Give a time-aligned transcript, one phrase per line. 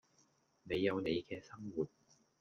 [0.63, 1.87] 你有你嘅生活